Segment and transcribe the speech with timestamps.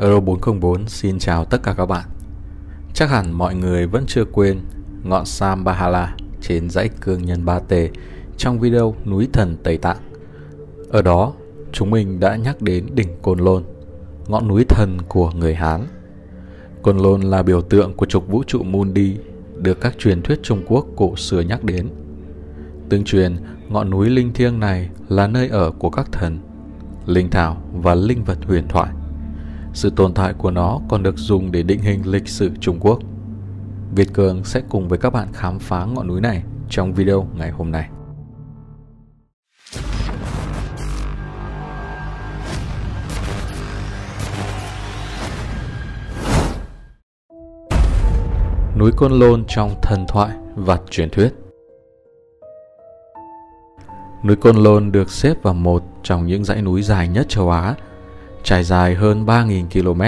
[0.00, 2.04] Euro 404 xin chào tất cả các bạn.
[2.94, 4.60] Chắc hẳn mọi người vẫn chưa quên
[5.02, 7.90] ngọn Sam Bahala trên dãy cương nhân Ba Tề
[8.36, 9.96] trong video núi thần Tây Tạng.
[10.88, 11.32] Ở đó,
[11.72, 13.62] chúng mình đã nhắc đến đỉnh Côn Lôn,
[14.28, 15.86] ngọn núi thần của người Hán.
[16.82, 19.16] Côn Lôn là biểu tượng của trục vũ trụ Mundi
[19.56, 21.88] được các truyền thuyết Trung Quốc cổ xưa nhắc đến.
[22.88, 23.36] Tương truyền,
[23.68, 26.38] ngọn núi linh thiêng này là nơi ở của các thần,
[27.06, 28.88] linh thảo và linh vật huyền thoại.
[29.72, 32.98] Sự tồn tại của nó còn được dùng để định hình lịch sử Trung Quốc.
[33.94, 37.50] Việt Cường sẽ cùng với các bạn khám phá ngọn núi này trong video ngày
[37.50, 37.88] hôm nay.
[48.76, 51.34] Núi Côn Lôn trong thần thoại và truyền thuyết
[54.24, 57.74] Núi Côn Lôn được xếp vào một trong những dãy núi dài nhất châu Á–
[58.42, 60.02] trải dài hơn 3.000 km,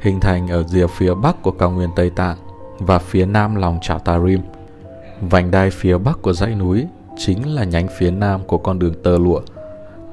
[0.00, 2.36] hình thành ở rìa phía bắc của cao nguyên Tây Tạng
[2.78, 4.40] và phía nam lòng chảo Tarim.
[5.20, 8.94] Vành đai phía bắc của dãy núi chính là nhánh phía nam của con đường
[9.02, 9.40] tơ lụa,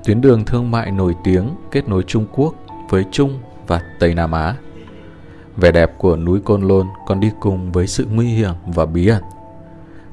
[0.05, 2.55] tuyến đường thương mại nổi tiếng kết nối Trung Quốc
[2.89, 4.55] với Trung và Tây Nam Á.
[5.57, 9.07] Vẻ đẹp của núi Côn Lôn còn đi cùng với sự nguy hiểm và bí
[9.07, 9.23] ẩn.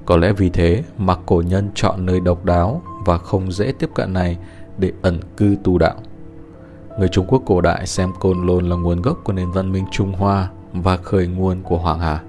[0.07, 3.91] Có lẽ vì thế mà cổ nhân chọn nơi độc đáo và không dễ tiếp
[3.95, 4.39] cận này
[4.79, 5.95] để ẩn cư tu đạo.
[6.99, 9.85] Người Trung Quốc cổ đại xem Côn Lôn là nguồn gốc của nền văn minh
[9.91, 12.21] Trung Hoa và khởi nguồn của Hoàng Hà.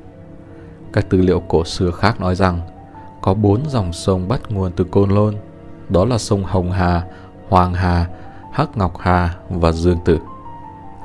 [0.93, 2.61] Các tư liệu cổ xưa khác nói rằng
[3.21, 5.35] có bốn dòng sông bắt nguồn từ Côn Lôn,
[5.89, 7.03] đó là sông Hồng Hà,
[7.49, 8.07] Hoàng Hà,
[8.51, 10.19] Hắc Ngọc Hà và Dương Tử.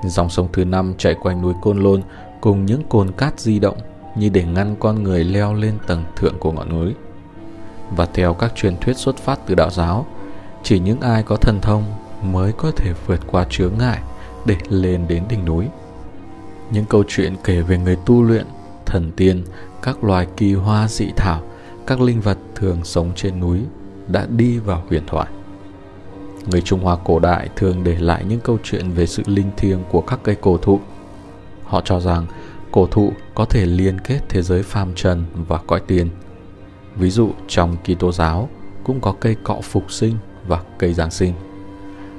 [0.05, 2.03] Dòng sông thứ năm chạy quanh núi Côn Lôn
[2.41, 3.77] cùng những cồn cát di động
[4.17, 6.95] như để ngăn con người leo lên tầng thượng của ngọn núi.
[7.97, 10.07] Và theo các truyền thuyết xuất phát từ đạo giáo,
[10.63, 11.85] chỉ những ai có thần thông
[12.23, 13.99] mới có thể vượt qua chướng ngại
[14.47, 15.67] để lên đến đỉnh núi.
[16.71, 18.47] Những câu chuyện kể về người tu luyện,
[18.87, 19.45] thần tiên,
[19.83, 21.43] các loài kỳ hoa dị thảo,
[21.87, 23.61] các linh vật thường sống trên núi
[24.09, 25.29] đã đi vào huyền thoại.
[26.47, 29.85] Người Trung Hoa cổ đại thường để lại những câu chuyện về sự linh thiêng
[29.91, 30.81] của các cây cổ thụ.
[31.65, 32.27] Họ cho rằng
[32.71, 36.09] cổ thụ có thể liên kết thế giới phàm trần và cõi tiên.
[36.97, 38.49] Ví dụ trong Kitô giáo
[38.85, 40.17] cũng có cây cọ phục sinh
[40.47, 41.35] và cây Giáng sinh.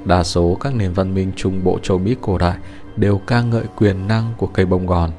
[0.04, 2.58] Đa số các nền văn minh trung bộ châu Mỹ cổ đại
[2.96, 5.10] đều ca ngợi quyền năng của cây bông gòn.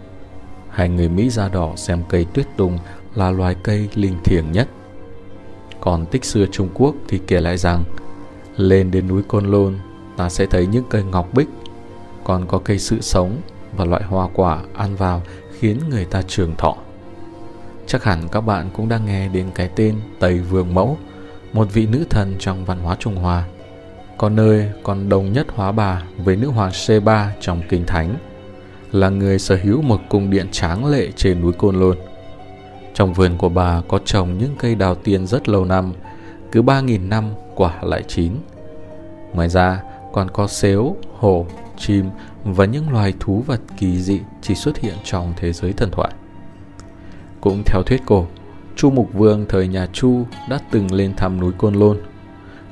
[0.69, 2.77] Hai người Mỹ da đỏ xem cây tuyết tùng
[3.15, 4.67] là loài cây linh thiêng nhất.
[5.79, 7.83] Còn tích xưa Trung Quốc thì kể lại rằng
[8.57, 9.77] lên đến núi Côn Lôn
[10.17, 11.49] ta sẽ thấy những cây ngọc bích,
[12.23, 13.37] còn có cây sự sống
[13.77, 15.21] và loại hoa quả ăn vào
[15.59, 16.75] khiến người ta trường thọ.
[17.87, 20.97] Chắc hẳn các bạn cũng đang nghe đến cái tên Tây Vương Mẫu,
[21.53, 23.45] một vị nữ thần trong văn hóa Trung Hoa
[24.21, 28.15] có nơi còn đồng nhất hóa bà với nữ hoàng Sheba trong kinh thánh,
[28.91, 31.97] là người sở hữu một cung điện tráng lệ trên núi Côn Lôn.
[32.93, 35.93] Trong vườn của bà có trồng những cây đào tiên rất lâu năm,
[36.51, 38.33] cứ 3.000 năm quả lại chín.
[39.33, 39.83] Ngoài ra
[40.13, 41.45] còn có xếu, hổ,
[41.77, 42.09] chim
[42.43, 46.11] và những loài thú vật kỳ dị chỉ xuất hiện trong thế giới thần thoại.
[47.41, 48.27] Cũng theo thuyết cổ,
[48.75, 51.97] Chu Mục Vương thời nhà Chu đã từng lên thăm núi Côn Lôn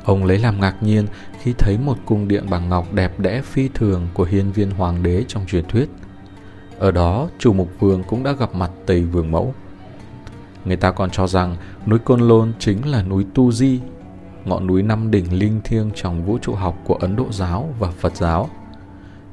[0.09, 1.07] Ông lấy làm ngạc nhiên
[1.39, 5.03] khi thấy một cung điện bằng ngọc đẹp đẽ phi thường của hiên viên hoàng
[5.03, 5.89] đế trong truyền thuyết.
[6.79, 9.53] Ở đó, chủ mục vương cũng đã gặp mặt Tây Vương Mẫu.
[10.65, 11.55] Người ta còn cho rằng
[11.85, 13.79] núi Côn Lôn chính là núi Tu Di,
[14.45, 17.91] ngọn núi năm đỉnh linh thiêng trong vũ trụ học của Ấn Độ giáo và
[17.91, 18.49] Phật giáo.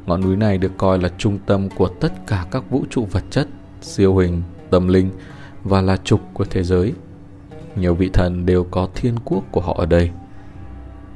[0.06, 3.24] Ngọn núi này được coi là trung tâm của tất cả các vũ trụ vật
[3.30, 3.48] chất,
[3.80, 5.10] siêu hình, tâm linh
[5.64, 6.92] và là trục của thế giới.
[7.76, 10.10] Nhiều vị thần đều có thiên quốc của họ ở đây–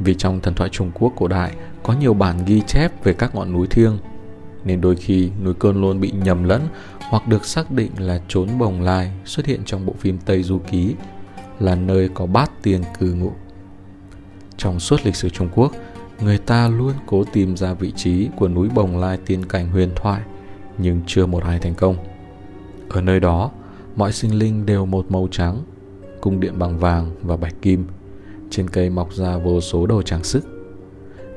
[0.00, 1.52] vì trong thần thoại Trung Quốc cổ đại
[1.82, 3.98] có nhiều bản ghi chép về các ngọn núi thiêng,
[4.64, 6.62] nên đôi khi núi Côn Lôn bị nhầm lẫn
[7.00, 10.58] hoặc được xác định là trốn bồng lai xuất hiện trong bộ phim Tây Du
[10.58, 10.94] Ký
[11.58, 13.32] là nơi có bát tiên cư ngụ.
[14.56, 15.72] Trong suốt lịch sử Trung Quốc,
[16.20, 19.90] người ta luôn cố tìm ra vị trí của núi Bồng Lai tiên cảnh huyền
[19.96, 20.22] thoại,
[20.78, 21.96] nhưng chưa một ai thành công.
[22.88, 23.50] Ở nơi đó,
[23.96, 25.62] mọi sinh linh đều một màu trắng,
[26.20, 27.86] cung điện bằng vàng và bạch kim–
[28.50, 30.44] trên cây mọc ra vô số đồ trang sức.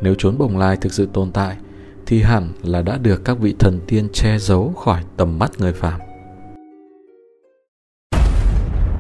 [0.02, 1.58] Nếu chốn bồng lai thực sự tồn tại,
[2.06, 5.74] thì hẳn là đã được các vị thần tiên che giấu khỏi tầm mắt người
[5.74, 6.00] phàm.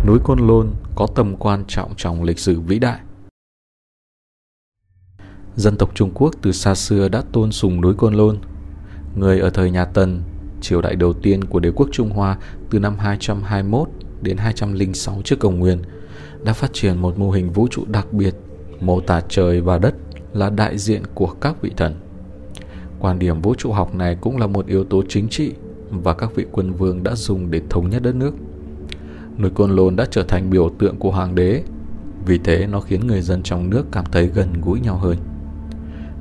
[0.07, 3.00] Núi Côn Lôn có tầm quan trọng trong lịch sử vĩ đại.
[5.56, 8.38] Dân tộc Trung Quốc từ xa xưa đã tôn sùng núi Côn Lôn.
[9.16, 10.24] Người ở thời nhà Tần,
[10.62, 12.38] triều đại đầu tiên của đế quốc Trung Hoa
[12.69, 13.89] từ năm 221
[14.21, 15.81] đến 206 trước công nguyên,
[16.44, 18.36] đã phát triển một mô hình vũ trụ đặc biệt,
[18.80, 19.95] mô tả trời và đất
[20.34, 21.95] là đại diện của các vị thần.
[23.00, 25.54] quan điểm vũ trụ học này cũng là một yếu tố chính trị
[25.90, 28.34] và các vị quân vương đã dùng để thống nhất đất nước.
[29.38, 31.63] Núi Côn Lôn đã trở thành biểu tượng của hoàng đế,
[32.25, 35.18] vì thế nó khiến người dân trong nước cảm thấy gần gũi nhau hơn.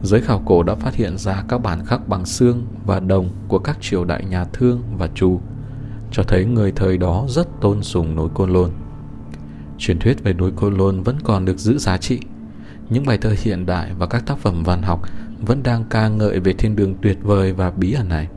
[0.02, 3.58] Giới khảo cổ đã phát hiện ra các bản khắc bằng xương và đồng của
[3.58, 5.40] các triều đại nhà Thương và Chu,
[6.10, 8.70] cho thấy người thời đó rất tôn sùng núi Côn Lôn.
[9.82, 12.20] Truyền thuyết về núi Côn Lôn vẫn còn được giữ giá trị.
[12.90, 15.00] Những bài thơ hiện đại và các tác phẩm văn học
[15.38, 18.28] vẫn đang ca ngợi về thiên đường tuyệt vời và bí ẩn này.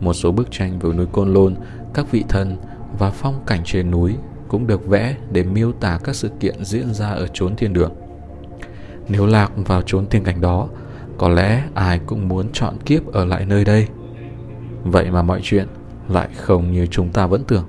[0.00, 1.54] Một số bức tranh về núi Côn Lôn,
[1.94, 2.56] các vị thần
[2.98, 4.14] và phong cảnh trên núi
[4.48, 7.92] cũng được vẽ để miêu tả các sự kiện diễn ra ở chốn thiên đường.
[9.08, 10.68] Nếu lạc vào chốn thiên cảnh đó,
[11.18, 13.88] có lẽ ai cũng muốn chọn kiếp ở lại nơi đây.
[14.84, 15.66] Vậy mà mọi chuyện
[16.08, 17.64] lại không như chúng ta vẫn tưởng.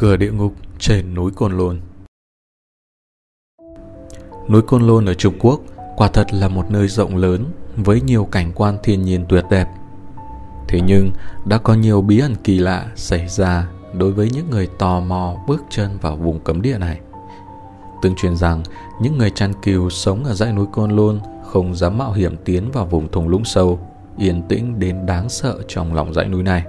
[0.00, 1.80] Cửa địa ngục trên núi Côn Lôn
[4.48, 5.60] Núi Côn Lôn ở Trung Quốc
[5.96, 7.44] quả thật là một nơi rộng lớn
[7.76, 9.68] với nhiều cảnh quan thiên nhiên tuyệt đẹp.
[10.68, 11.10] Thế nhưng
[11.44, 15.36] đã có nhiều bí ẩn kỳ lạ xảy ra đối với những người tò mò
[15.46, 17.00] bước chân vào vùng cấm địa này.
[18.02, 18.62] Tương truyền rằng
[19.02, 22.70] những người chăn cừu sống ở dãy núi Côn Lôn không dám mạo hiểm tiến
[22.70, 23.78] vào vùng thung lũng sâu,
[24.18, 26.64] yên tĩnh đến đáng sợ trong lòng dãy núi này.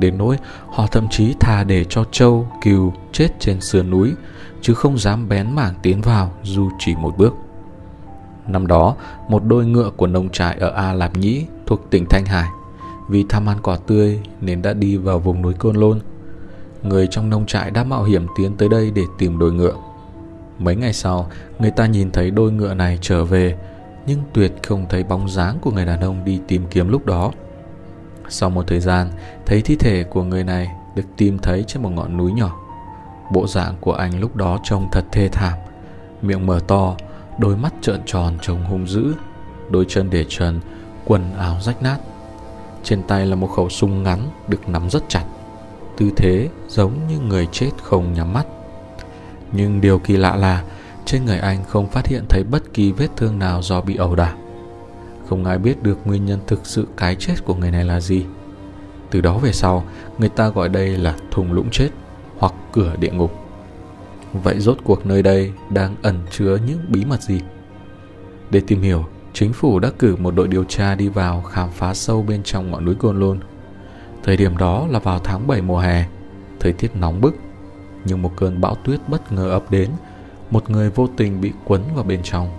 [0.00, 0.38] Đến nỗi
[0.68, 4.12] họ thậm chí thà để cho trâu, cừu chết trên sườn núi,
[4.60, 7.34] chứ không dám bén mảng tiến vào dù chỉ một bước.
[8.46, 8.96] Năm đó,
[9.28, 12.48] một đôi ngựa của nông trại ở A Lạp Nhĩ thuộc tỉnh Thanh Hải
[13.08, 16.00] vì tham ăn quả tươi nên đã đi vào vùng núi Côn Lôn.
[16.82, 19.74] Người trong nông trại đã mạo hiểm tiến tới đây để tìm đôi ngựa.
[20.58, 23.56] Mấy ngày sau, người ta nhìn thấy đôi ngựa này trở về,
[24.06, 27.32] nhưng tuyệt không thấy bóng dáng của người đàn ông đi tìm kiếm lúc đó.
[28.30, 29.10] Sau một thời gian,
[29.46, 32.56] thấy thi thể của người này được tìm thấy trên một ngọn núi nhỏ.
[33.32, 35.58] Bộ dạng của anh lúc đó trông thật thê thảm,
[36.22, 36.94] miệng mở to,
[37.38, 39.14] đôi mắt trợn tròn trông hung dữ,
[39.70, 40.60] đôi chân để trần,
[41.04, 41.98] quần áo rách nát.
[42.82, 45.24] Trên tay là một khẩu súng ngắn được nắm rất chặt,
[45.96, 48.46] tư thế giống như người chết không nhắm mắt.
[49.52, 50.64] Nhưng điều kỳ lạ là
[51.04, 54.14] trên người anh không phát hiện thấy bất kỳ vết thương nào do bị ẩu
[54.14, 54.34] đả.
[55.30, 58.24] Không ai biết được nguyên nhân thực sự cái chết của người này là gì.
[59.10, 59.84] Từ đó về sau,
[60.18, 61.88] người ta gọi đây là thùng lũng chết
[62.38, 63.32] hoặc cửa địa ngục.
[64.32, 67.40] Vậy rốt cuộc nơi đây đang ẩn chứa những bí mật gì?
[68.50, 71.94] Để tìm hiểu, chính phủ đã cử một đội điều tra đi vào khám phá
[71.94, 73.40] sâu bên trong ngọn núi Côn Lôn.
[74.22, 76.04] Thời điểm đó là vào tháng 7 mùa hè,
[76.60, 77.36] thời tiết nóng bức,
[78.04, 79.90] nhưng một cơn bão tuyết bất ngờ ập đến,
[80.50, 82.50] một người vô tình bị quấn vào bên trong.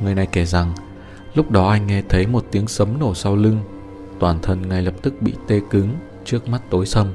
[0.00, 0.72] Người này kể rằng,
[1.34, 3.60] lúc đó anh nghe thấy một tiếng sấm nổ sau lưng,
[4.18, 5.88] toàn thân ngay lập tức bị tê cứng,
[6.24, 7.06] trước mắt tối sầm.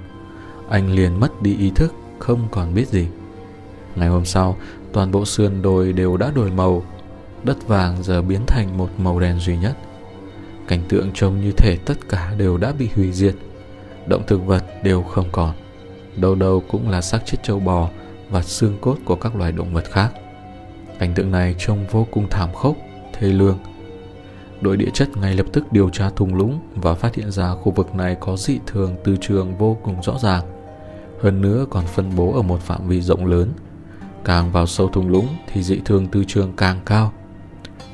[0.70, 3.08] Anh liền mất đi ý thức, không còn biết gì.
[3.96, 4.58] Ngày hôm sau,
[4.94, 6.84] toàn bộ sườn đồi đều đã đổi màu,
[7.44, 9.78] đất vàng giờ biến thành một màu đen duy nhất.
[10.68, 13.36] Cảnh tượng trông như thể tất cả đều đã bị hủy diệt,
[14.08, 15.54] động thực vật đều không còn.
[16.16, 17.90] Đâu đâu cũng là xác chết trâu bò
[18.30, 20.10] và xương cốt của các loài động vật khác.
[21.00, 22.76] Cảnh tượng này trông vô cùng thảm khốc,
[23.14, 23.58] thê lương.
[24.66, 27.72] Đội địa chất ngay lập tức điều tra thung lũng và phát hiện ra khu
[27.72, 30.44] vực này có dị thường từ trường vô cùng rõ ràng.
[31.22, 33.54] Hơn nữa còn phân bố ở một phạm vi rộng lớn–
[34.26, 37.14] Càng vào sâu thung lũng thì dị thường từ trường càng cao.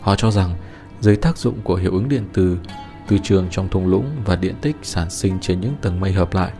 [0.02, 0.56] Họ cho rằng
[1.02, 2.58] dưới tác dụng của hiệu ứng điện từ,
[3.08, 6.34] từ trường trong thung lũng và điện tích sản sinh trên những tầng mây hợp
[6.34, 6.52] lại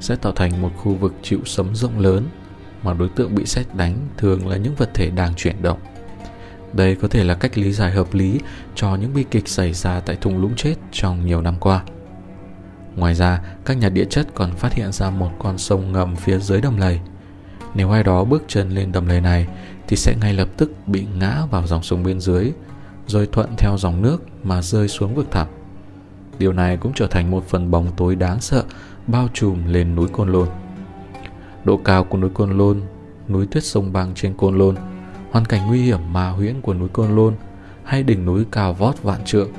[0.00, 2.24] sẽ tạo thành một khu vực chịu sấm rộng lớn
[2.82, 5.78] mà đối tượng bị xét đánh thường là những vật thể đang chuyển động.
[6.72, 8.40] Đây có thể là cách lý giải hợp lý
[8.74, 11.82] cho những bi kịch xảy ra tại thung lũng chết trong nhiều năm qua.
[12.96, 16.38] Ngoài ra, các nhà địa chất còn phát hiện ra một con sông ngầm phía
[16.38, 17.00] dưới đầm lầy–
[17.74, 19.48] nếu ai đó bước chân lên đầm lầy này
[19.88, 22.52] thì sẽ ngay lập tức bị ngã vào dòng sông bên dưới,
[23.06, 25.46] rồi thuận theo dòng nước mà rơi xuống vực thẳm.
[26.38, 28.64] Điều này cũng trở thành một phần bóng tối đáng sợ
[29.06, 30.48] bao trùm lên núi Côn Lôn.
[31.64, 32.80] Độ cao của núi Côn Lôn,
[33.28, 34.76] núi tuyết sông băng trên Côn Lôn,
[35.30, 37.34] hoàn cảnh nguy hiểm mà huyễn của núi Côn Lôn
[37.84, 39.50] hay đỉnh núi cao vót vạn trượng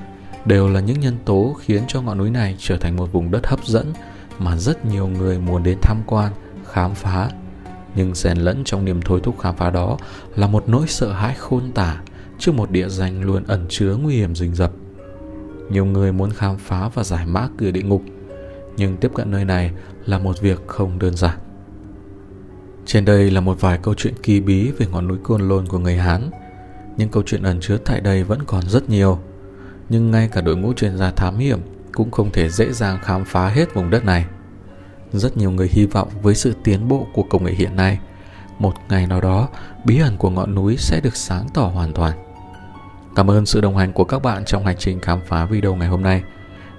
[0.45, 3.47] đều là những nhân tố khiến cho ngọn núi này trở thành một vùng đất
[3.47, 3.93] hấp dẫn
[4.39, 6.31] mà rất nhiều người muốn đến tham quan,
[6.71, 7.29] khám phá
[7.95, 9.97] nhưng xen lẫn trong niềm thôi thúc khám phá đó
[10.35, 12.01] là một nỗi sợ hãi khôn tả
[12.39, 14.71] trước một địa danh luôn ẩn chứa nguy hiểm rình rập.
[15.69, 18.01] Nhiều người muốn khám phá và giải mã cửa địa ngục,
[18.77, 19.71] nhưng tiếp cận nơi này
[20.05, 21.48] là một việc không đơn giản.
[22.91, 25.79] Trên đây là một vài câu chuyện kỳ bí về ngọn núi Côn Lôn của
[25.79, 26.29] người Hán.
[26.97, 29.19] Những câu chuyện ẩn chứa tại đây vẫn còn rất nhiều.
[29.89, 31.59] Nhưng ngay cả đội ngũ chuyên gia thám hiểm
[31.93, 34.25] cũng không thể dễ dàng khám phá hết vùng đất này.
[35.13, 37.99] Rất nhiều người hy vọng với sự tiến bộ của công nghệ hiện nay,
[38.59, 39.49] một ngày nào đó
[39.85, 42.13] bí ẩn của ngọn núi sẽ được sáng tỏ hoàn toàn.
[43.15, 45.87] Cảm ơn sự đồng hành của các bạn trong hành trình khám phá video ngày
[45.87, 46.23] hôm nay.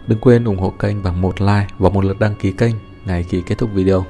[0.06, 2.74] Đừng quên ủng hộ kênh bằng một like và một lượt đăng ký kênh
[3.04, 4.04] ngay khi kết thúc video.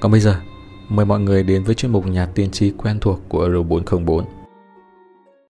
[0.00, 0.40] Còn bây giờ,
[0.88, 4.22] mời mọi người đến với chuyên mục nhà tiên tri quen thuộc của R404.